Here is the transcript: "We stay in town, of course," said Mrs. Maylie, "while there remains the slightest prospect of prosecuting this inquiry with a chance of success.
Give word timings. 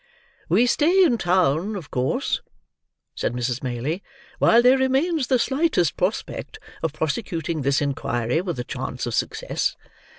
"We 0.49 0.65
stay 0.65 1.03
in 1.03 1.19
town, 1.19 1.75
of 1.75 1.91
course," 1.91 2.41
said 3.13 3.33
Mrs. 3.33 3.61
Maylie, 3.61 4.01
"while 4.39 4.63
there 4.63 4.79
remains 4.79 5.27
the 5.27 5.37
slightest 5.37 5.95
prospect 5.95 6.57
of 6.81 6.91
prosecuting 6.91 7.61
this 7.61 7.83
inquiry 7.83 8.41
with 8.41 8.57
a 8.57 8.63
chance 8.63 9.05
of 9.05 9.13
success. 9.13 9.75